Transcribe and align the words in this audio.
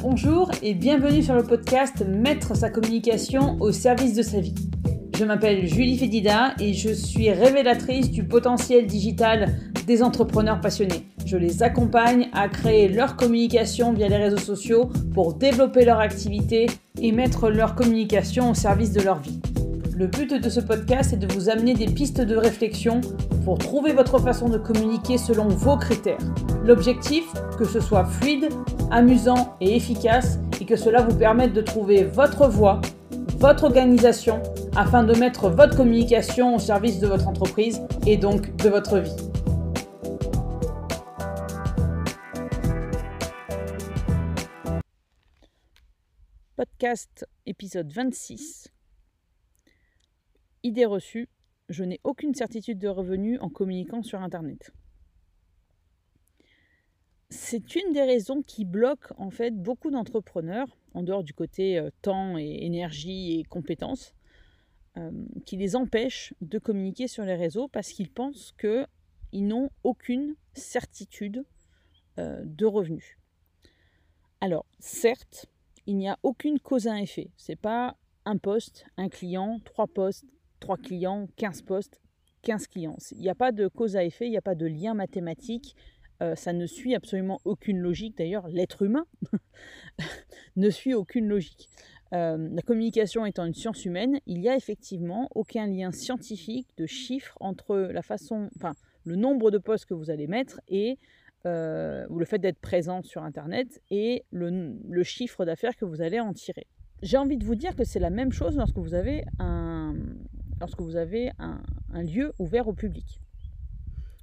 Bonjour 0.00 0.48
et 0.62 0.74
bienvenue 0.74 1.24
sur 1.24 1.34
le 1.34 1.42
podcast 1.42 2.06
Mettre 2.06 2.54
sa 2.54 2.70
communication 2.70 3.56
au 3.58 3.72
service 3.72 4.14
de 4.14 4.22
sa 4.22 4.38
vie. 4.38 4.54
Je 5.18 5.24
m'appelle 5.24 5.66
Julie 5.66 5.98
Fédida 5.98 6.54
et 6.60 6.72
je 6.72 6.90
suis 6.90 7.32
révélatrice 7.32 8.08
du 8.12 8.22
potentiel 8.22 8.86
digital 8.86 9.56
des 9.88 10.04
entrepreneurs 10.04 10.60
passionnés. 10.60 11.04
Je 11.26 11.36
les 11.36 11.64
accompagne 11.64 12.28
à 12.32 12.48
créer 12.48 12.86
leur 12.86 13.16
communication 13.16 13.92
via 13.92 14.06
les 14.06 14.18
réseaux 14.18 14.36
sociaux 14.36 14.88
pour 15.14 15.34
développer 15.34 15.84
leur 15.84 15.98
activité 15.98 16.66
et 17.02 17.10
mettre 17.10 17.50
leur 17.50 17.74
communication 17.74 18.52
au 18.52 18.54
service 18.54 18.92
de 18.92 19.00
leur 19.00 19.18
vie. 19.18 19.40
Le 19.96 20.06
but 20.06 20.32
de 20.32 20.48
ce 20.48 20.60
podcast 20.60 21.12
est 21.12 21.16
de 21.16 21.26
vous 21.34 21.48
amener 21.48 21.74
des 21.74 21.86
pistes 21.86 22.20
de 22.20 22.36
réflexion 22.36 23.00
pour 23.44 23.58
trouver 23.58 23.92
votre 23.92 24.20
façon 24.20 24.48
de 24.48 24.58
communiquer 24.58 25.18
selon 25.18 25.48
vos 25.48 25.76
critères. 25.76 26.18
L'objectif, 26.64 27.24
que 27.58 27.64
ce 27.64 27.80
soit 27.80 28.04
fluide, 28.04 28.48
amusant 28.90 29.56
et 29.60 29.76
efficace 29.76 30.38
et 30.60 30.64
que 30.64 30.76
cela 30.76 31.02
vous 31.02 31.16
permette 31.16 31.52
de 31.52 31.60
trouver 31.60 32.04
votre 32.04 32.48
voie, 32.48 32.80
votre 33.38 33.64
organisation 33.64 34.42
afin 34.76 35.04
de 35.04 35.14
mettre 35.18 35.48
votre 35.48 35.76
communication 35.76 36.54
au 36.54 36.58
service 36.58 36.98
de 37.00 37.06
votre 37.06 37.28
entreprise 37.28 37.80
et 38.06 38.16
donc 38.16 38.54
de 38.56 38.68
votre 38.68 38.98
vie. 38.98 39.16
Podcast 46.56 47.26
épisode 47.46 47.92
26 47.92 48.68
Idée 50.64 50.84
reçue, 50.86 51.28
je 51.68 51.84
n'ai 51.84 52.00
aucune 52.02 52.34
certitude 52.34 52.78
de 52.78 52.88
revenus 52.88 53.38
en 53.40 53.48
communiquant 53.48 54.02
sur 54.02 54.20
Internet. 54.20 54.72
C'est 57.30 57.76
une 57.76 57.92
des 57.92 58.02
raisons 58.02 58.42
qui 58.42 58.64
bloque 58.64 59.12
en 59.18 59.30
fait 59.30 59.50
beaucoup 59.50 59.90
d'entrepreneurs, 59.90 60.78
en 60.94 61.02
dehors 61.02 61.22
du 61.22 61.34
côté 61.34 61.78
euh, 61.78 61.90
temps 62.00 62.38
et 62.38 62.64
énergie 62.64 63.38
et 63.38 63.44
compétences, 63.44 64.14
euh, 64.96 65.10
qui 65.44 65.56
les 65.56 65.76
empêchent 65.76 66.32
de 66.40 66.58
communiquer 66.58 67.06
sur 67.06 67.24
les 67.24 67.34
réseaux 67.34 67.68
parce 67.68 67.90
qu'ils 67.90 68.10
pensent 68.10 68.54
qu'ils 68.58 69.46
n'ont 69.46 69.70
aucune 69.84 70.36
certitude 70.54 71.44
euh, 72.18 72.42
de 72.44 72.64
revenus. 72.64 73.18
Alors, 74.40 74.64
certes, 74.78 75.46
il 75.86 75.96
n'y 75.96 76.08
a 76.08 76.18
aucune 76.22 76.58
cause 76.58 76.86
à 76.86 76.98
effet. 77.00 77.30
C'est 77.36 77.56
pas 77.56 77.96
un 78.24 78.38
poste, 78.38 78.86
un 78.96 79.08
client, 79.08 79.60
trois 79.64 79.86
postes, 79.86 80.24
3 80.60 80.76
clients, 80.78 81.28
15 81.36 81.62
postes, 81.62 82.00
15 82.42 82.66
clients. 82.68 82.96
Il 83.12 83.20
n'y 83.20 83.28
a 83.28 83.34
pas 83.34 83.52
de 83.52 83.68
cause 83.68 83.96
à 83.96 84.04
effet, 84.04 84.26
il 84.26 84.30
n'y 84.30 84.36
a 84.36 84.42
pas 84.42 84.54
de 84.54 84.66
lien 84.66 84.94
mathématique. 84.94 85.76
Euh, 86.22 86.34
ça 86.34 86.52
ne 86.52 86.66
suit 86.66 86.94
absolument 86.94 87.40
aucune 87.44 87.78
logique. 87.78 88.16
D'ailleurs, 88.18 88.48
l'être 88.48 88.82
humain 88.82 89.06
ne 90.56 90.70
suit 90.70 90.94
aucune 90.94 91.28
logique. 91.28 91.68
Euh, 92.12 92.48
la 92.52 92.62
communication 92.62 93.26
étant 93.26 93.44
une 93.44 93.54
science 93.54 93.84
humaine, 93.84 94.18
il 94.26 94.40
n'y 94.40 94.48
a 94.48 94.56
effectivement 94.56 95.28
aucun 95.34 95.66
lien 95.66 95.92
scientifique 95.92 96.68
de 96.76 96.86
chiffres 96.86 97.36
entre 97.40 97.76
la 97.76 98.02
façon, 98.02 98.48
enfin, 98.56 98.74
le 99.04 99.16
nombre 99.16 99.50
de 99.50 99.58
postes 99.58 99.86
que 99.86 99.94
vous 99.94 100.10
allez 100.10 100.26
mettre 100.26 100.60
et 100.68 100.98
euh, 101.46 102.04
ou 102.10 102.18
le 102.18 102.24
fait 102.24 102.38
d'être 102.38 102.58
présent 102.58 103.00
sur 103.02 103.22
Internet 103.22 103.80
et 103.90 104.24
le, 104.32 105.02
chiffre 105.04 105.44
d'affaires 105.44 105.76
que 105.76 105.84
vous 105.84 106.02
allez 106.02 106.18
en 106.18 106.32
tirer. 106.32 106.66
J'ai 107.00 107.16
envie 107.16 107.36
de 107.36 107.44
vous 107.44 107.54
dire 107.54 107.76
que 107.76 107.84
c'est 107.84 108.00
la 108.00 108.10
même 108.10 108.32
chose 108.32 108.56
lorsque 108.56 108.76
vous 108.76 108.92
avez 108.92 109.24
un, 109.38 109.94
lorsque 110.60 110.80
vous 110.80 110.96
avez 110.96 111.30
un, 111.38 111.60
lieu 112.02 112.32
ouvert 112.40 112.66
au 112.66 112.72
public. 112.72 113.20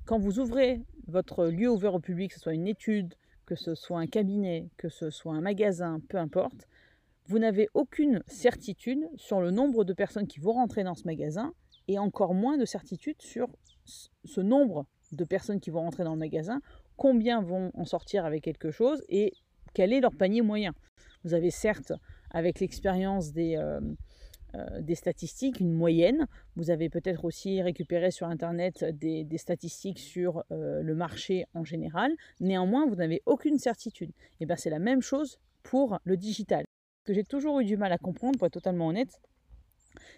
Quand 0.06 0.20
vous 0.20 0.40
ouvrez 0.40 0.82
votre 1.08 1.46
lieu 1.46 1.70
ouvert 1.70 1.94
au 1.94 2.00
public, 2.00 2.32
que 2.32 2.36
ce 2.36 2.42
soit 2.42 2.54
une 2.54 2.68
étude, 2.68 3.14
que 3.46 3.56
ce 3.56 3.76
soit 3.76 4.00
un 4.00 4.08
cabinet, 4.08 4.70
que 4.78 4.90
ce 4.90 5.10
soit 5.10 5.34
un 5.34 5.42
magasin, 5.42 6.00
peu 6.10 6.18
importe, 6.18 6.68
vous 7.28 7.40
n'avez 7.40 7.70
aucune 7.74 8.22
certitude 8.28 9.08
sur 9.16 9.42
le 9.42 9.52
nombre 9.52 9.84
de 9.84 9.94
personnes 9.94 10.28
qui 10.28 10.40
vont 10.40 10.54
rentrer 10.54 10.84
dans 10.84 10.96
ce 10.96 11.06
magasin 11.06 11.54
et 11.88 11.98
encore 12.00 12.34
moins 12.34 12.58
de 12.58 12.66
certitude 12.66 13.22
sur 13.22 13.48
ce 13.86 14.42
nombre 14.42 14.86
de 15.12 15.24
personnes 15.24 15.60
qui 15.60 15.70
vont 15.70 15.82
rentrer 15.82 16.04
dans 16.04 16.14
le 16.14 16.20
magasin, 16.20 16.62
combien 16.98 17.42
vont 17.42 17.72
en 17.76 17.86
sortir 17.86 18.26
avec 18.26 18.44
quelque 18.44 18.72
chose 18.72 19.04
et 19.10 19.34
quel 19.74 19.94
est 19.94 20.02
leur 20.02 20.16
panier 20.16 20.42
moyen? 20.42 20.74
Vous 21.24 21.34
avez 21.34 21.52
certes, 21.52 21.94
avec 22.32 22.60
l'expérience 22.60 23.32
des, 23.32 23.58
euh, 23.58 23.80
des 24.82 24.96
statistiques, 24.96 25.60
une 25.60 25.74
moyenne. 25.74 26.28
Vous 26.56 26.70
avez 26.70 26.90
peut-être 26.90 27.26
aussi 27.26 27.62
récupéré 27.62 28.12
sur 28.12 28.28
Internet 28.28 28.84
des, 28.84 29.28
statistiques 29.38 30.00
sur 30.00 30.44
euh, 30.52 30.82
le 30.82 30.96
marché 30.96 31.46
en 31.54 31.64
général. 31.64 32.12
Néanmoins, 32.40 32.86
vous 32.86 32.96
n'avez 32.96 33.22
aucune 33.26 33.60
certitude. 33.60 34.12
Et 34.40 34.46
bien 34.46 34.56
c'est 34.56 34.70
la 34.70 34.80
même 34.80 35.02
chose 35.02 35.40
pour 35.64 36.00
le 36.04 36.18
digital. 36.18 36.66
Ce 37.00 37.04
que 37.06 37.14
j'ai 37.14 37.24
toujours 37.24 37.60
eu 37.60 37.66
du 37.66 37.78
mal 37.78 37.92
à 37.92 37.98
comprendre, 37.98 38.38
pour 38.38 38.48
être 38.48 38.54
totalement 38.54 38.88
honnête, 38.88 39.22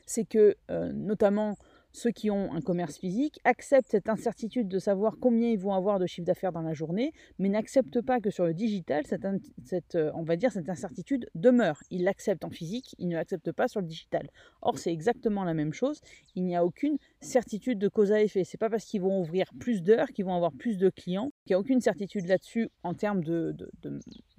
c'est 0.05 0.25
que 0.25 0.55
euh, 0.71 0.91
notamment 0.93 1.57
ceux 1.97 2.11
qui 2.11 2.29
ont 2.29 2.53
un 2.53 2.61
commerce 2.61 2.97
physique 2.97 3.39
acceptent 3.43 3.89
cette 3.89 4.07
incertitude 4.07 4.67
de 4.67 4.77
savoir 4.77 5.17
combien 5.19 5.49
ils 5.49 5.57
vont 5.57 5.73
avoir 5.73 5.97
de 5.97 6.05
chiffre 6.05 6.27
d'affaires 6.27 6.51
dans 6.51 6.61
la 6.61 6.73
journée, 6.73 7.11
mais 7.39 7.49
n'acceptent 7.49 8.01
pas 8.01 8.19
que 8.19 8.29
sur 8.29 8.45
le 8.45 8.53
digital, 8.53 9.03
cette, 9.07 9.95
euh, 9.95 10.11
on 10.13 10.21
va 10.21 10.35
dire, 10.35 10.51
cette 10.51 10.69
incertitude 10.69 11.27
demeure. 11.33 11.81
Ils 11.89 12.03
l'acceptent 12.03 12.45
en 12.45 12.51
physique, 12.51 12.93
ils 12.99 13.07
ne 13.07 13.15
l'acceptent 13.15 13.51
pas 13.51 13.67
sur 13.67 13.81
le 13.81 13.87
digital. 13.87 14.29
Or, 14.61 14.77
c'est 14.77 14.93
exactement 14.93 15.43
la 15.43 15.55
même 15.55 15.73
chose. 15.73 15.99
Il 16.35 16.45
n'y 16.45 16.55
a 16.55 16.63
aucune 16.63 16.97
certitude 17.19 17.79
de 17.79 17.87
cause 17.87 18.11
à 18.11 18.21
effet. 18.21 18.43
C'est 18.43 18.59
pas 18.59 18.69
parce 18.69 18.85
qu'ils 18.85 19.01
vont 19.01 19.19
ouvrir 19.19 19.51
plus 19.59 19.81
d'heures 19.81 20.09
qu'ils 20.09 20.25
vont 20.25 20.35
avoir 20.35 20.51
plus 20.53 20.77
de 20.77 20.89
clients. 20.89 21.31
Il 21.45 21.49
n'y 21.49 21.55
a 21.55 21.59
aucune 21.59 21.81
certitude 21.81 22.27
là-dessus 22.27 22.69
en 22.83 22.93
termes 22.93 23.23
de, 23.23 23.55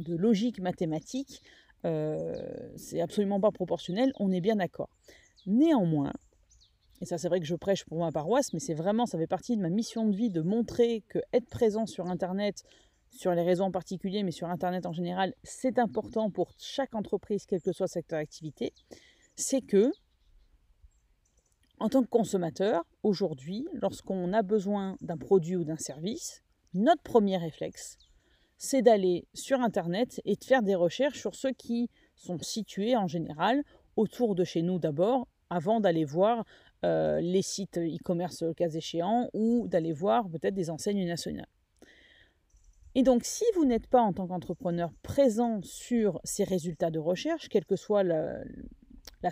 logique 0.07 0.61
mathématique. 0.61 1.43
Euh, 1.85 2.35
c'est 2.77 3.01
absolument 3.01 3.41
pas 3.41 3.51
proportionnel, 3.51 4.13
on 4.21 4.31
est 4.31 4.41
bien 4.41 4.57
d'accord. 4.57 4.91
Néanmoins, 5.47 6.13
et 7.01 7.05
ça 7.05 7.19
c'est 7.19 7.29
vrai 7.29 7.41
que 7.41 7.47
je 7.47 7.55
prêche 7.55 7.85
pour 7.85 7.99
ma 7.99 8.13
paroisse, 8.13 8.53
mais 8.53 8.61
c'est 8.61 8.75
vraiment, 8.75 9.07
ça 9.07 9.19
fait 9.19 9.27
partie 9.27 9.57
de 9.57 9.63
ma 9.63 9.71
mission 9.71 10.07
de 10.07 10.15
vie 10.15 10.31
de 10.31 10.41
montrer 10.41 11.03
que 11.09 11.19
être 11.33 11.49
présent 11.49 11.87
sur 11.87 12.07
Internet, 12.07 12.65
sur 13.11 13.33
les 13.33 13.43
réseaux 13.43 13.65
en 13.65 13.71
particulier, 13.71 14.23
mais 14.23 14.33
sur 14.33 14.49
Internet 14.49 14.87
en 14.87 14.93
général, 14.93 15.35
c'est 15.43 15.79
important 15.79 16.31
pour 16.31 16.53
chaque 16.59 16.95
entreprise, 16.95 17.47
quel 17.47 17.63
que 17.63 17.73
soit 17.73 17.87
le 17.87 17.91
secteur 17.91 18.19
d'activité, 18.19 18.73
c'est 19.37 19.61
que, 19.61 19.93
en 21.79 21.89
tant 21.89 22.03
que 22.03 22.09
consommateur, 22.09 22.85
aujourd'hui, 23.03 23.67
lorsqu'on 23.73 24.33
a 24.33 24.43
besoin 24.43 24.97
d'un 25.01 25.17
produit 25.17 25.57
ou 25.57 25.65
d'un 25.65 25.77
service, 25.77 26.43
notre 26.75 27.03
premier 27.03 27.37
réflexe, 27.37 27.97
c'est 28.57 28.83
d'aller 28.83 29.27
sur 29.35 29.61
Internet 29.61 30.21
et 30.25 30.35
de 30.35 30.45
faire 30.45 30.63
des 30.63 30.75
recherches 30.75 31.21
sur 31.21 31.37
ceux 31.37 31.53
qui 31.53 31.89
sont 32.17 32.39
situés 32.41 32.97
en 32.97 33.07
général 33.07 33.63
autour 33.97 34.35
de 34.35 34.43
chez 34.43 34.63
nous 34.63 34.81
d'abord, 34.81 35.29
avant 35.51 35.81
d'aller 35.81 36.05
voir 36.05 36.45
euh, 36.85 37.21
les 37.21 37.43
sites 37.43 37.79
e-commerce 37.79 38.43
le 38.43 38.55
cas 38.55 38.69
échéant 38.69 39.29
ou 39.33 39.67
d'aller 39.67 39.93
voir 39.93 40.29
peut-être 40.29 40.55
des 40.55 40.71
enseignes 40.71 41.07
nationales. 41.07 41.49
Et 42.95 43.03
donc, 43.03 43.25
si 43.25 43.45
vous 43.55 43.65
n'êtes 43.65 43.87
pas 43.87 44.01
en 44.01 44.13
tant 44.13 44.27
qu'entrepreneur 44.27 44.93
présent 45.03 45.61
sur 45.63 46.21
ces 46.25 46.45
résultats 46.45 46.91
de 46.91 46.99
recherche, 46.99 47.49
quelle 47.49 47.65
que 47.65 47.77
soit 47.77 48.03
la, 48.03 48.43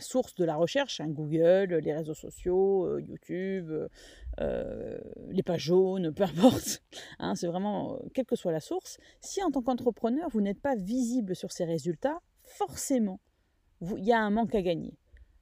source 0.00 0.34
de 0.34 0.44
la 0.44 0.56
recherche, 0.56 1.00
hein, 1.00 1.08
Google, 1.08 1.80
les 1.82 1.94
réseaux 1.94 2.14
sociaux, 2.14 2.84
euh, 2.84 3.00
YouTube, 3.00 3.72
euh, 4.40 4.98
les 5.30 5.42
pages 5.42 5.62
jaunes, 5.62 6.12
peu 6.12 6.24
importe, 6.24 6.82
hein, 7.18 7.34
c'est 7.34 7.46
vraiment, 7.46 7.98
quelle 8.12 8.26
que 8.26 8.36
soit 8.36 8.52
la 8.52 8.60
source, 8.60 8.98
si 9.20 9.42
en 9.42 9.50
tant 9.50 9.62
qu'entrepreneur, 9.62 10.28
vous 10.30 10.40
n'êtes 10.40 10.60
pas 10.60 10.76
visible 10.76 11.34
sur 11.34 11.52
ces 11.52 11.64
résultats, 11.64 12.20
forcément, 12.42 13.20
il 13.80 14.04
y 14.04 14.12
a 14.12 14.20
un 14.20 14.30
manque 14.30 14.54
à 14.54 14.62
gagner. 14.62 14.94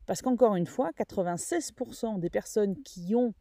Parce 0.07 0.23
qu'encore 0.23 0.57
une 0.57 0.67
fois, 0.67 0.91
96% 0.91 2.19
des 2.19 2.31
personnes 2.31 2.83
qui 2.83 3.15
ont 3.15 3.35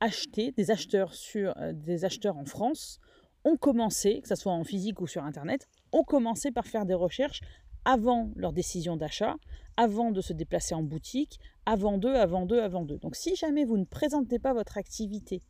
acheté, 0.00 0.52
des 0.52 0.70
acheteurs, 0.70 1.14
sur, 1.14 1.54
euh, 1.58 1.72
des 1.72 2.04
acheteurs 2.04 2.36
en 2.36 2.44
France, 2.44 2.98
ont 3.44 3.56
commencé, 3.56 4.20
que 4.20 4.28
ce 4.28 4.34
soit 4.34 4.52
en 4.52 4.64
physique 4.64 5.00
ou 5.00 5.06
sur 5.06 5.24
Internet, 5.24 5.68
ont 5.92 6.02
commencé 6.02 6.50
par 6.50 6.66
faire 6.66 6.84
des 6.84 6.94
recherches 6.94 7.40
avant 7.84 8.30
leur 8.34 8.52
décision 8.52 8.96
d'achat, 8.96 9.36
avant 9.76 10.10
de 10.10 10.20
se 10.20 10.32
déplacer 10.32 10.74
en 10.74 10.82
boutique, 10.82 11.38
avant 11.64 11.98
d'eux, 11.98 12.14
avant 12.14 12.44
d'eux, 12.44 12.60
avant 12.60 12.84
d'eux. 12.84 12.98
Donc 12.98 13.14
si 13.14 13.36
jamais 13.36 13.64
vous 13.64 13.78
ne 13.78 13.84
présentez 13.84 14.38
pas 14.38 14.52
votre 14.52 14.76
activité 14.76 15.42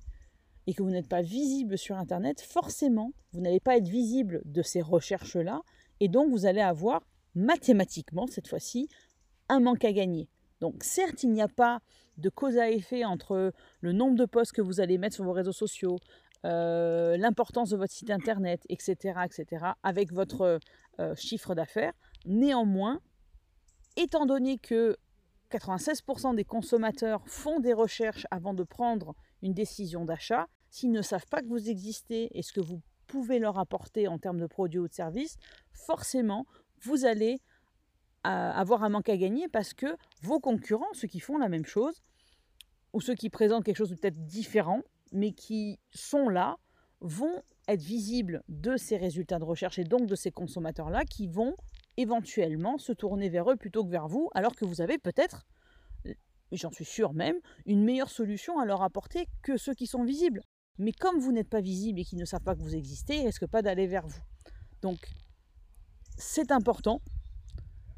et 0.67 0.75
que 0.75 0.83
vous 0.83 0.91
n'êtes 0.91 1.09
pas 1.09 1.23
visible 1.23 1.79
sur 1.79 1.97
Internet, 1.97 2.43
forcément, 2.43 3.13
vous 3.33 3.41
n'allez 3.41 3.61
pas 3.61 3.79
être 3.79 3.89
visible 3.89 4.43
de 4.45 4.63
ces 4.63 4.83
recherches-là, 4.83 5.63
et 6.01 6.09
donc 6.09 6.31
vous 6.31 6.45
allez 6.45 6.61
avoir 6.61 7.07
mathématiquement, 7.35 8.27
cette 8.27 8.49
fois-ci, 8.49 8.89
un 9.49 9.61
manque 9.61 9.85
à 9.85 9.93
gagner. 9.93 10.29
Donc 10.61 10.83
certes, 10.83 11.23
il 11.23 11.33
n'y 11.33 11.43
a 11.43 11.49
pas 11.49 11.81
de 12.17 12.29
cause 12.29 12.57
à 12.59 12.71
effet 12.71 13.05
entre 13.05 13.53
le 13.81 13.93
nombre 13.93 14.17
de 14.17 14.25
posts 14.25 14.53
que 14.53 14.63
vous 14.63 14.81
allez 14.81 14.99
mettre 14.99 15.17
sur 15.17 15.25
vos 15.25 15.33
réseaux 15.33 15.53
sociaux, 15.53 15.99
euh, 16.45 17.17
l'importance 17.17 17.71
de 17.71 17.77
votre 17.77 17.93
site 17.93 18.11
internet, 18.11 18.63
etc., 18.69 19.21
etc., 19.25 19.73
avec 19.83 20.13
votre 20.13 20.61
euh, 21.01 21.15
chiffre 21.15 21.55
d'affaires. 21.55 21.93
Néanmoins, 22.25 23.01
étant 23.97 24.27
donné 24.27 24.59
que 24.59 24.97
96% 25.51 26.35
des 26.35 26.45
consommateurs 26.45 27.23
font 27.27 27.61
des 27.61 27.73
recherches 27.73 28.27
avant 28.31 28.55
de 28.55 28.65
prendre 28.65 29.15
une 29.43 29.55
décision 29.55 30.05
d'achat, 30.05 30.47
s'ils 30.71 30.91
ne 30.91 31.03
savent 31.03 31.27
pas 31.31 31.41
que 31.41 31.49
vous 31.49 31.71
existez 31.71 32.29
et 32.37 32.43
ce 32.43 32.53
que 32.53 32.61
vous 32.61 32.81
pouvez 33.07 33.39
leur 33.39 33.59
apporter 33.59 34.09
en 34.09 34.19
termes 34.19 34.41
de 34.41 34.47
produits 34.47 34.81
ou 34.81 34.89
de 34.89 34.93
services, 34.93 35.37
forcément, 35.73 36.47
vous 36.83 37.05
allez 37.05 37.41
avoir 38.27 38.83
un 38.83 38.89
manque 38.89 39.09
à 39.09 39.17
gagner 39.17 39.49
parce 39.49 39.75
que 39.75 39.97
vos 40.23 40.41
concurrents, 40.41 40.93
ceux 40.93 41.09
qui 41.09 41.21
font 41.21 41.39
la 41.39 41.49
même 41.49 41.65
chose, 41.65 42.03
ou 42.93 43.01
ceux 43.01 43.15
qui 43.15 43.31
présentent 43.31 43.65
quelque 43.65 43.77
chose 43.77 43.95
peut-être 44.01 44.27
différent, 44.27 44.81
mais 45.13 45.33
qui 45.33 45.79
sont 45.91 46.29
là, 46.29 46.57
vont 47.01 47.43
être 47.69 47.83
visibles 47.83 48.43
de 48.49 48.77
ces 48.77 48.97
résultats 48.97 49.39
de 49.39 49.45
recherche 49.45 49.79
et 49.79 49.85
donc 49.85 50.07
de 50.07 50.15
ces 50.15 50.31
consommateurs-là 50.31 51.05
qui 51.05 51.27
vont 51.27 51.55
éventuellement 51.97 52.79
se 52.79 52.93
tourner 52.93 53.29
vers 53.29 53.51
eux 53.51 53.57
plutôt 53.57 53.85
que 53.85 53.91
vers 53.91 54.09
vous, 54.09 54.31
alors 54.35 54.55
que 54.55 54.65
vous 54.65 54.81
avez 54.81 54.99
peut-être, 54.99 55.47
j'en 56.53 56.71
suis 56.71 56.85
sûr 56.85 57.13
même, 57.13 57.37
une 57.65 57.85
meilleure 57.85 58.11
solution 58.11 58.59
à 58.59 58.65
leur 58.65 58.83
apporter 58.83 59.27
que 59.43 59.57
ceux 59.57 59.75
qui 59.75 59.87
sont 59.87 60.05
visibles. 60.05 60.43
Mais 60.79 60.93
comme 60.93 61.19
vous 61.19 61.33
n'êtes 61.33 61.49
pas 61.49 61.61
visible 61.61 62.01
et 62.01 62.05
qu'ils 62.05 62.19
ne 62.19 62.25
savent 62.25 62.43
pas 62.43 62.55
que 62.55 62.61
vous 62.61 62.75
existez, 62.75 63.17
ils 63.17 63.23
ne 63.23 63.27
risquent 63.27 63.47
pas 63.47 63.63
d'aller 63.63 63.87
vers 63.87 64.07
vous. 64.07 64.21
Donc, 64.83 64.99
c'est 66.19 66.51
important 66.51 67.01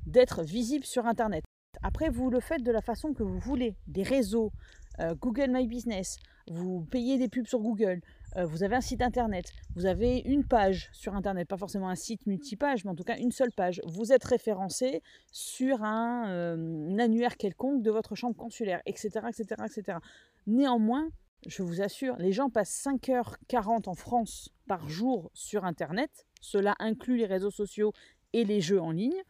d'être 0.09 0.43
visible 0.43 0.85
sur 0.85 1.07
Internet. 1.07 1.45
Après, 1.83 2.09
vous 2.09 2.31
le 2.31 2.41
faites 2.41 2.63
de 2.63 2.73
la 2.73 2.81
façon 2.81 3.13
que 3.13 3.23
vous 3.23 3.39
voulez. 3.39 3.77
Des 3.87 4.03
réseaux, 4.03 4.53
euh, 5.01 5.15
Google 5.15 5.51
My 5.51 5.67
Business, 5.67 6.17
vous 6.51 6.87
payez 6.91 7.19
des 7.19 7.29
pubs 7.29 7.47
sur 7.47 7.61
Google, 7.61 8.01
euh, 8.37 8.45
vous 8.45 8.63
avez 8.63 8.77
un 8.77 8.81
site 8.81 9.01
internet, 9.01 9.53
vous 9.77 9.87
avez 9.87 10.19
une 10.19 10.45
page 10.45 10.89
sur 10.93 11.15
internet, 11.15 11.47
pas 11.47 11.57
forcément 11.57 11.89
un 11.89 11.95
site 11.95 12.27
multipage, 12.27 12.85
mais 12.85 12.91
en 12.91 12.95
tout 12.95 13.05
cas 13.05 13.17
une 13.17 13.31
seule 13.31 13.53
page. 13.53 13.81
Vous 13.87 14.13
êtes 14.13 14.25
référencé 14.25 15.03
sur 15.31 15.85
un, 15.85 16.29
euh, 16.29 16.99
annuaire 16.99 17.37
quelconque 17.37 17.83
de 17.83 17.91
votre 17.91 18.15
chambre 18.15 18.37
consulaire, 18.37 18.81
etc., 18.87 19.21
etc., 19.29 19.63
etc. 19.65 19.99
Néanmoins, 20.47 21.09
je 21.47 21.63
vous 21.63 21.81
assure, 21.81 22.17
les 22.17 22.33
gens 22.33 22.51
passent 22.51 22.85
5h40 22.85 23.89
en 23.89 23.95
France 23.95 24.51
par 24.67 24.89
jour 24.89 25.31
sur 25.35 25.65
internet. 25.65 26.27
Cela 26.41 26.75
inclut 26.81 27.17
les 27.17 27.27
réseaux 27.27 27.51
sociaux 27.51 27.93
et 28.33 28.45
les 28.45 28.61
jeux 28.61 28.81
en 28.81 28.91
ligne 28.91 29.23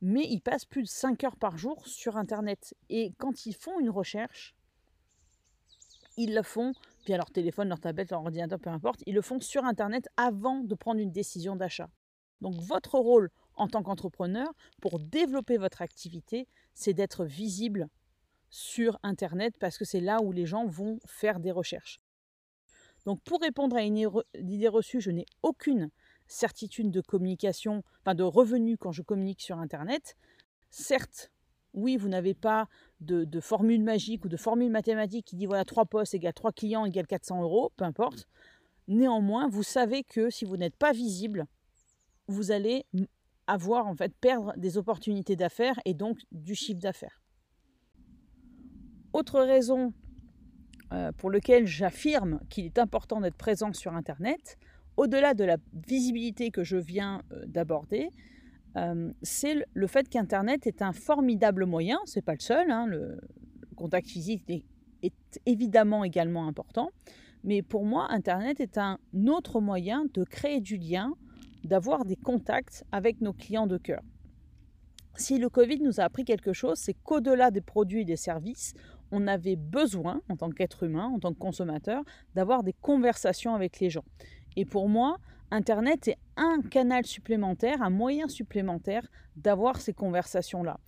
mais 0.00 0.24
ils 0.24 0.40
passent 0.40 0.64
plus 0.64 0.82
de 0.82 0.88
5 0.88 1.24
heures 1.24 1.36
par 1.36 1.56
jour 1.56 1.86
sur 1.86 2.16
Internet. 2.16 2.74
Et 2.88 3.12
quand 3.18 3.46
ils 3.46 3.54
font 3.54 3.78
une 3.80 3.90
recherche, 3.90 4.54
ils 6.16 6.34
le 6.34 6.42
font 6.42 6.72
via 7.06 7.16
leur 7.16 7.30
téléphone, 7.30 7.68
leur 7.68 7.80
tablette, 7.80 8.10
leur 8.10 8.20
ordinateur, 8.20 8.58
peu 8.58 8.70
importe, 8.70 9.02
ils 9.06 9.14
le 9.14 9.22
font 9.22 9.40
sur 9.40 9.64
Internet 9.64 10.08
avant 10.16 10.60
de 10.60 10.74
prendre 10.74 11.00
une 11.00 11.12
décision 11.12 11.56
d'achat. 11.56 11.90
Donc 12.40 12.54
votre 12.54 12.98
rôle 12.98 13.30
en 13.54 13.68
tant 13.68 13.82
qu'entrepreneur 13.82 14.48
pour 14.80 14.98
développer 15.00 15.56
votre 15.56 15.82
activité, 15.82 16.46
c'est 16.74 16.94
d'être 16.94 17.24
visible 17.24 17.88
sur 18.50 18.98
Internet 19.02 19.54
parce 19.58 19.78
que 19.78 19.84
c'est 19.84 20.00
là 20.00 20.22
où 20.22 20.32
les 20.32 20.46
gens 20.46 20.66
vont 20.66 20.98
faire 21.06 21.40
des 21.40 21.50
recherches. 21.50 22.00
Donc 23.04 23.22
pour 23.22 23.40
répondre 23.40 23.76
à 23.76 23.82
une 23.82 23.96
idée 24.34 24.68
reçue, 24.68 25.00
je 25.00 25.10
n'ai 25.10 25.26
aucune 25.42 25.90
certitude 26.28 26.90
de 26.90 27.00
communication, 27.00 27.82
enfin 28.02 28.14
de 28.14 28.22
revenus 28.22 28.76
quand 28.78 28.92
je 28.92 29.02
communique 29.02 29.40
sur 29.40 29.58
Internet. 29.58 30.16
Certes, 30.70 31.32
oui, 31.74 31.96
vous 31.96 32.08
n'avez 32.08 32.34
pas 32.34 32.68
de, 33.00 33.40
formule 33.40 33.82
magique 33.82 34.24
ou 34.24 34.28
de 34.28 34.36
formule 34.36 34.70
mathématique 34.70 35.26
qui 35.26 35.36
dit 35.36 35.46
voilà, 35.46 35.64
3 35.64 35.86
postes 35.86 36.14
égale 36.14 36.34
3 36.34 36.52
clients 36.52 36.84
égale 36.84 37.06
400 37.06 37.42
euros, 37.42 37.72
peu 37.76 37.84
importe. 37.84 38.28
Néanmoins, 38.86 39.48
vous 39.48 39.62
savez 39.62 40.02
que 40.04 40.30
si 40.30 40.44
vous 40.44 40.56
n'êtes 40.56 40.76
pas 40.76 40.92
visible, 40.92 41.46
vous 42.26 42.50
allez 42.50 42.86
avoir 43.46 43.86
en 43.86 43.94
fait 43.94 44.14
perdre 44.20 44.52
des 44.56 44.76
opportunités 44.76 45.36
d'affaires 45.36 45.78
et 45.84 45.94
donc 45.94 46.18
du 46.32 46.54
chiffre 46.54 46.80
d'affaires. 46.80 47.22
Autre 49.12 49.40
raison 49.40 49.92
euh, 50.92 51.12
pour 51.12 51.30
laquelle 51.30 51.66
j'affirme 51.66 52.40
qu'il 52.48 52.64
est 52.64 52.78
important 52.78 53.20
d'être 53.20 53.36
présent 53.36 53.72
sur 53.72 53.94
Internet, 53.94 54.58
au-delà 54.98 55.32
de 55.32 55.44
la 55.44 55.56
visibilité 55.86 56.50
que 56.50 56.64
je 56.64 56.76
viens 56.76 57.22
euh, 57.32 57.44
d'aborder, 57.46 58.10
euh, 58.76 59.12
c'est 59.22 59.64
le 59.72 59.86
fait 59.86 60.08
qu'Internet 60.08 60.66
est 60.66 60.82
un 60.82 60.92
formidable 60.92 61.64
moyen, 61.64 61.98
c'est 62.04 62.20
pas 62.20 62.34
le 62.34 62.40
seul, 62.40 62.70
hein, 62.70 62.84
le 62.86 63.20
contact 63.76 64.08
physique 64.08 64.42
est, 64.50 65.14
évidemment 65.46 66.04
également 66.04 66.48
important, 66.48 66.90
mais 67.44 67.62
pour 67.62 67.84
moi, 67.84 68.08
Internet 68.10 68.60
est 68.60 68.76
un 68.78 68.98
autre 69.28 69.60
moyen 69.60 70.06
de 70.12 70.24
créer 70.24 70.60
du 70.60 70.76
lien, 70.76 71.14
d'avoir 71.62 72.04
des 72.04 72.16
contacts 72.16 72.84
avec 72.90 73.20
nos 73.20 73.32
clients 73.32 73.68
de 73.68 73.76
cœur. 73.76 74.02
Si 75.14 75.38
le 75.38 75.48
Covid 75.48 75.80
nous 75.80 76.00
a 76.00 76.04
appris 76.04 76.24
quelque 76.24 76.52
chose, 76.52 76.78
c'est 76.78 76.94
qu'au-delà 76.94 77.50
des 77.50 77.60
produits 77.60 78.00
et 78.00 78.04
des 78.04 78.16
services, 78.16 78.74
on 79.12 79.26
avait 79.26 79.56
besoin, 79.56 80.22
en 80.28 80.36
tant 80.36 80.50
qu'être 80.50 80.82
humain, 80.82 81.10
en 81.14 81.18
tant 81.18 81.32
que 81.32 81.38
consommateur, 81.38 82.02
d'avoir 82.34 82.62
des 82.62 82.72
conversations 82.72 83.54
avec 83.54 83.78
les 83.80 83.90
gens. 83.90 84.04
Et 84.58 84.64
pour 84.64 84.88
moi, 84.88 85.18
Internet 85.52 86.08
est 86.08 86.18
un 86.36 86.60
canal 86.62 87.06
supplémentaire, 87.06 87.80
un 87.80 87.90
moyen 87.90 88.26
supplémentaire 88.26 89.06
d'avoir 89.36 89.80
ces 89.80 89.92
conversations-là. 89.92 90.80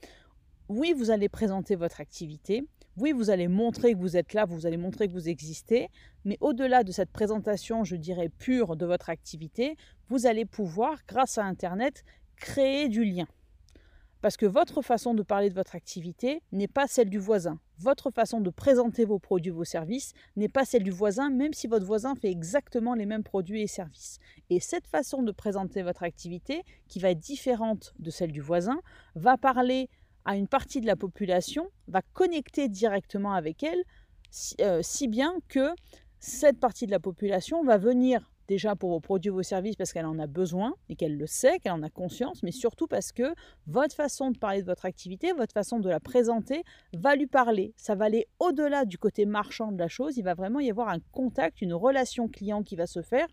Oui, 0.69 0.93
vous 0.93 1.13
allez 1.13 1.29
présenter 1.29 1.77
votre 1.77 2.01
activité. 2.01 2.67
Oui, 2.97 3.13
vous 3.13 3.31
allez 3.31 3.47
montrer 3.47 3.93
que 3.93 3.99
vous 4.01 4.17
êtes 4.17 4.35
là, 4.35 4.45
vous 4.45 4.67
allez 4.67 4.77
montrer 4.77 5.07
que 5.07 5.13
vous 5.13 5.29
existez. 5.29 5.89
Mais 6.25 6.37
au-delà 6.41 6.83
de 6.83 6.91
cette 6.91 7.13
présentation, 7.13 7.85
je 7.85 7.95
dirais, 7.95 8.29
pure 8.29 8.75
de 8.75 8.87
votre 8.87 9.09
activité, 9.09 9.77
vous 10.09 10.27
allez 10.27 10.47
pouvoir, 10.47 10.99
grâce 11.07 11.39
à 11.39 11.45
Internet, 11.45 12.03
créer 12.35 12.89
du 12.89 13.05
lien. 13.05 13.29
Parce 14.21 14.37
que 14.37 14.47
votre 14.47 14.83
façon 14.83 15.15
de 15.15 15.23
parler 15.23 15.49
de 15.49 15.55
votre 15.55 15.77
activité 15.77 16.43
n'est 16.51 16.67
pas 16.67 16.89
celle 16.89 17.09
du 17.09 17.21
voisin. 17.21 17.61
Votre 17.83 18.11
façon 18.11 18.43
de 18.43 18.51
présenter 18.51 19.07
vos 19.07 19.19
produits, 19.19 19.51
vos 19.51 19.65
services 19.65 20.13
n'est 20.37 20.51
pas 20.51 20.67
celle 20.67 20.83
du 20.83 20.91
voisin, 20.91 21.31
même 21.31 21.55
si 21.55 21.67
votre 21.67 21.87
voisin 21.87 22.15
fait 22.15 22.31
exactement 22.31 22.93
les 22.93 23.07
mêmes 23.07 23.23
produits 23.23 23.63
et 23.63 23.67
services. 23.67 24.19
Et 24.51 24.61
cette 24.61 24.87
façon 24.87 25.23
de 25.23 25.33
présenter 25.33 25.83
votre 25.83 26.03
activité, 26.03 26.63
qui 26.89 26.99
va 26.99 27.11
être 27.11 27.19
différente 27.19 27.95
de 27.99 28.11
celle 28.11 28.33
du 28.33 28.43
voisin, 28.43 28.83
va 29.15 29.39
parler 29.39 29.89
à 30.27 30.37
une 30.37 30.47
partie 30.47 30.83
de 30.83 30.87
la 30.87 30.95
population, 30.95 31.71
va 31.89 32.03
connecter 32.13 32.69
directement 32.69 33.33
avec 33.33 33.63
elle, 33.63 33.83
si, 34.31 34.57
euh, 34.61 34.81
si 34.83 35.09
bien 35.09 35.33
que 35.49 35.71
cette 36.19 36.61
partie 36.61 36.85
de 36.85 36.91
la 36.91 37.01
population 37.01 37.65
va 37.65 37.79
venir 37.79 38.31
déjà 38.51 38.75
pour 38.75 38.91
vos 38.91 38.99
produits, 38.99 39.31
vos 39.31 39.45
services, 39.45 39.77
parce 39.77 39.93
qu'elle 39.93 40.07
en 40.07 40.19
a 40.19 40.27
besoin 40.27 40.75
et 40.89 40.97
qu'elle 40.97 41.17
le 41.17 41.29
sait, 41.29 41.61
qu'elle 41.61 41.71
en 41.71 41.85
a 41.85 41.89
conscience, 41.89 42.43
mais 42.43 42.51
surtout 42.51 42.89
parce 42.89 43.13
que 43.13 43.33
votre 43.69 43.95
façon 43.95 44.33
de 44.33 44.39
parler 44.39 44.61
de 44.61 44.67
votre 44.67 44.87
activité, 44.87 45.33
votre 45.33 45.53
façon 45.53 45.79
de 45.79 45.89
la 45.89 46.01
présenter 46.01 46.65
va 46.93 47.15
lui 47.15 47.29
parler. 47.29 47.73
Ça 47.77 47.95
va 47.95 48.07
aller 48.07 48.27
au-delà 48.41 48.87
du 48.87 48.99
côté 48.99 49.25
marchand 49.25 49.71
de 49.71 49.79
la 49.79 49.87
chose. 49.87 50.17
Il 50.17 50.25
va 50.25 50.35
vraiment 50.35 50.59
y 50.59 50.69
avoir 50.69 50.89
un 50.89 50.99
contact, 51.13 51.63
une 51.63 51.75
relation 51.75 52.27
client 52.27 52.65
qui 52.65 52.75
va 52.75 52.89
se 52.89 53.03
faire, 53.03 53.29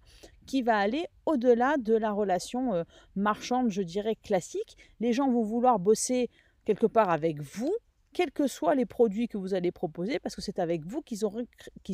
qui 0.45 0.61
va 0.61 0.77
aller 0.77 1.07
au-delà 1.25 1.77
de 1.77 1.95
la 1.95 2.11
relation 2.11 2.75
euh, 2.75 2.83
marchande, 3.15 3.71
je 3.71 3.81
dirais, 3.81 4.15
classique. 4.15 4.77
Les 4.99 5.13
gens 5.13 5.31
vont 5.31 5.41
vouloir 5.41 5.79
bosser 5.79 6.29
quelque 6.63 6.85
part 6.85 7.09
avec 7.09 7.41
vous, 7.41 7.73
quels 8.17 8.31
que 8.31 8.47
soient 8.47 8.73
les 8.73 8.87
produits 8.87 9.27
que 9.27 9.37
vous 9.37 9.53
allez 9.53 9.71
proposer, 9.71 10.17
parce 10.17 10.35
que 10.35 10.41
c'est 10.41 10.57
avec 10.57 10.83
vous 10.83 11.03
qu'ils 11.03 11.23
auront, 11.23 11.45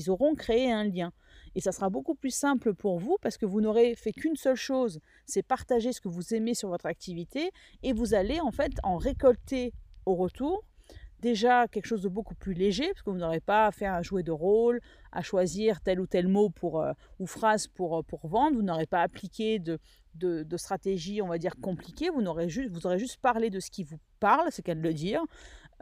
auront 0.08 0.36
créé 0.36 0.72
un 0.72 0.86
lien. 0.86 1.12
Et 1.54 1.60
ça 1.60 1.74
sera 1.74 1.90
beaucoup 1.90 2.16
plus 2.16 2.34
simple 2.34 2.74
pour 2.74 2.98
vous 2.98 3.18
parce 3.22 3.36
que 3.36 3.46
vous 3.46 3.60
n'aurez 3.60 3.94
fait 3.94 4.14
qu'une 4.14 4.38
seule 4.38 4.56
chose, 4.56 5.02
c'est 5.26 5.44
partager 5.44 5.92
ce 5.92 6.00
que 6.00 6.08
vous 6.08 6.34
aimez 6.34 6.54
sur 6.54 6.70
votre 6.70 6.86
activité 6.86 7.52
et 7.82 7.92
vous 7.92 8.14
allez 8.14 8.40
en 8.40 8.52
fait 8.52 8.72
en 8.84 8.96
récolter 8.96 9.74
au 10.06 10.16
retour 10.16 10.64
déjà 11.24 11.70
quelque 11.70 11.86
chose 11.86 12.02
de 12.02 12.10
beaucoup 12.10 12.36
plus 12.36 12.54
léger, 12.54 12.88
parce 12.90 13.02
que 13.02 13.10
vous 13.10 13.18
n'aurez 13.18 13.40
pas 13.40 13.68
à 13.68 13.72
faire 13.72 13.94
un 13.94 14.02
jouet 14.02 14.24
de 14.24 14.32
rôle, 14.32 14.82
à 15.14 15.22
choisir 15.22 15.80
tel 15.80 16.02
ou 16.02 16.06
tel 16.06 16.28
mot 16.28 16.50
pour, 16.50 16.82
euh, 16.82 16.92
ou 17.18 17.26
phrase 17.26 17.68
pour, 17.68 17.98
euh, 17.98 18.02
pour 18.04 18.28
vendre, 18.28 18.58
vous 18.58 18.62
n'aurez 18.62 18.86
pas 18.86 19.02
appliqué 19.02 19.58
de, 19.58 19.80
de, 20.16 20.44
de, 20.44 20.58
stratégie, 20.58 21.22
on 21.22 21.28
va 21.28 21.38
dire, 21.38 21.56
compliquée, 21.62 22.10
vous, 22.10 22.22
aurez 22.26 22.50
juste, 22.50 22.70
vous 22.72 22.86
aurez 22.86 23.00
juste 23.00 23.18
parlé 23.22 23.50
de 23.50 23.62
ce 23.62 23.72
qui 23.72 23.84
vous 23.84 24.00
parle, 24.20 24.50
c'est 24.52 24.64
qu'à 24.64 24.74
le 24.74 24.94
dire, 24.94 25.22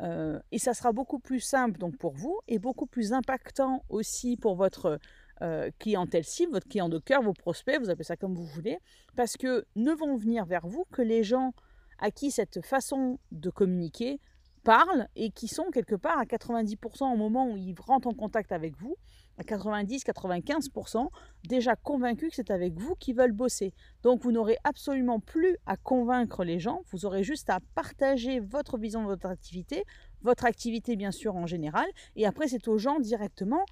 euh, 0.01 0.39
et 0.51 0.59
ça 0.59 0.73
sera 0.73 0.91
beaucoup 0.91 1.19
plus 1.19 1.39
simple 1.39 1.77
donc 1.77 1.97
pour 1.97 2.13
vous, 2.13 2.39
et 2.47 2.59
beaucoup 2.59 2.87
plus 2.87 3.13
impactant 3.13 3.83
aussi 3.89 4.35
pour 4.37 4.55
votre 4.55 4.99
euh, 5.41 5.69
clientèle 5.79 6.23
cible, 6.23 6.53
votre 6.53 6.67
client 6.67 6.89
de 6.89 6.99
cœur, 6.99 7.21
vos 7.21 7.33
prospects, 7.33 7.79
vous 7.79 7.89
appelez 7.89 8.03
ça 8.03 8.15
comme 8.15 8.35
vous 8.35 8.45
voulez, 8.45 8.79
parce 9.15 9.37
que 9.37 9.65
ne 9.75 9.91
vont 9.91 10.15
venir 10.15 10.45
vers 10.45 10.67
vous 10.67 10.85
que 10.91 11.01
les 11.01 11.23
gens 11.23 11.53
à 11.99 12.11
qui 12.11 12.31
cette 12.31 12.65
façon 12.65 13.19
de 13.31 13.49
communiquer 13.49 14.19
parle 14.63 15.07
et 15.15 15.31
qui 15.31 15.47
sont 15.47 15.69
quelque 15.71 15.95
part 15.95 16.19
à 16.19 16.25
90% 16.25 17.11
au 17.11 17.17
moment 17.17 17.49
où 17.49 17.57
ils 17.57 17.75
rentrent 17.79 18.07
en 18.07 18.13
contact 18.13 18.51
avec 18.51 18.75
vous, 18.77 18.95
à 19.37 19.43
90-95% 19.43 21.07
déjà 21.47 21.75
convaincus 21.75 22.29
que 22.29 22.35
c'est 22.35 22.51
avec 22.51 22.73
vous 22.73 22.95
qu'ils 22.95 23.15
veulent 23.15 23.31
bosser. 23.31 23.73
Donc 24.03 24.21
vous 24.21 24.31
n'aurez 24.31 24.57
absolument 24.63 25.19
plus 25.19 25.57
à 25.65 25.77
convaincre 25.77 26.43
les 26.43 26.59
gens, 26.59 26.83
vous 26.91 27.05
aurez 27.05 27.23
juste 27.23 27.49
à 27.49 27.59
partager 27.75 28.39
votre 28.39 28.77
vision 28.77 29.03
de 29.03 29.07
votre 29.07 29.27
activité, 29.27 29.83
votre 30.21 30.45
activité 30.45 30.95
bien 30.95 31.11
sûr 31.11 31.35
en 31.35 31.47
général, 31.47 31.87
et 32.15 32.25
après 32.25 32.47
c'est 32.47 32.67
aux 32.67 32.77
gens 32.77 32.99
directement 32.99 33.65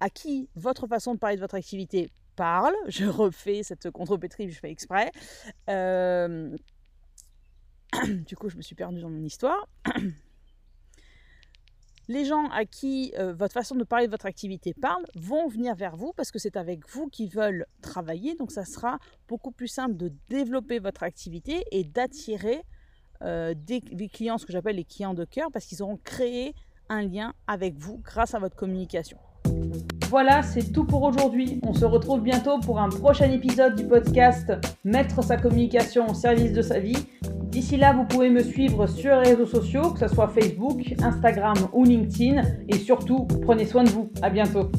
à 0.00 0.10
qui 0.10 0.48
votre 0.54 0.86
façon 0.86 1.14
de 1.14 1.18
parler 1.18 1.36
de 1.36 1.40
votre 1.40 1.54
activité 1.54 2.10
parle. 2.36 2.74
Je 2.88 3.06
refais 3.06 3.62
cette 3.62 3.90
contrepétrie, 3.90 4.50
je 4.50 4.58
fais 4.58 4.70
exprès. 4.70 5.12
Euh, 5.70 6.56
du 8.26 8.36
coup, 8.36 8.48
je 8.48 8.56
me 8.56 8.62
suis 8.62 8.74
perdue 8.74 9.00
dans 9.00 9.10
mon 9.10 9.22
histoire. 9.22 9.68
Les 12.08 12.24
gens 12.24 12.48
à 12.50 12.64
qui 12.64 13.12
euh, 13.18 13.32
votre 13.32 13.54
façon 13.54 13.74
de 13.74 13.84
parler 13.84 14.06
de 14.06 14.10
votre 14.10 14.26
activité 14.26 14.74
parle 14.74 15.04
vont 15.14 15.48
venir 15.48 15.74
vers 15.74 15.96
vous 15.96 16.12
parce 16.16 16.30
que 16.30 16.38
c'est 16.38 16.56
avec 16.56 16.88
vous 16.88 17.08
qu'ils 17.08 17.30
veulent 17.30 17.66
travailler. 17.80 18.34
Donc 18.34 18.50
ça 18.50 18.64
sera 18.64 18.98
beaucoup 19.28 19.50
plus 19.50 19.68
simple 19.68 19.96
de 19.96 20.12
développer 20.28 20.78
votre 20.78 21.02
activité 21.02 21.64
et 21.70 21.84
d'attirer 21.84 22.62
euh, 23.22 23.54
des, 23.56 23.80
des 23.80 24.08
clients, 24.08 24.36
ce 24.36 24.44
que 24.44 24.52
j'appelle 24.52 24.76
les 24.76 24.84
clients 24.84 25.14
de 25.14 25.24
cœur, 25.24 25.48
parce 25.50 25.64
qu'ils 25.64 25.82
auront 25.82 25.98
créé 26.02 26.54
un 26.90 27.02
lien 27.02 27.32
avec 27.46 27.78
vous 27.78 27.98
grâce 28.04 28.34
à 28.34 28.38
votre 28.38 28.56
communication. 28.56 29.18
Voilà, 30.10 30.42
c'est 30.42 30.72
tout 30.72 30.84
pour 30.84 31.02
aujourd'hui. 31.02 31.60
On 31.64 31.74
se 31.74 31.84
retrouve 31.84 32.20
bientôt 32.20 32.60
pour 32.60 32.78
un 32.78 32.88
prochain 32.88 33.30
épisode 33.30 33.74
du 33.74 33.86
podcast 33.86 34.52
Mettre 34.84 35.24
sa 35.24 35.36
communication 35.36 36.08
au 36.08 36.14
service 36.14 36.52
de 36.52 36.62
sa 36.62 36.78
vie. 36.78 36.96
D'ici 37.54 37.76
là, 37.76 37.92
vous 37.92 38.02
pouvez 38.04 38.30
me 38.30 38.42
suivre 38.42 38.88
sur 38.88 39.14
les 39.20 39.30
réseaux 39.30 39.46
sociaux, 39.46 39.92
que 39.92 40.00
ce 40.00 40.12
soit 40.12 40.26
Facebook, 40.26 40.92
Instagram 41.00 41.54
ou 41.72 41.84
LinkedIn. 41.84 42.42
Et 42.68 42.74
surtout, 42.74 43.28
prenez 43.42 43.64
soin 43.64 43.84
de 43.84 43.90
vous. 43.90 44.10
À 44.22 44.28
bientôt. 44.28 44.72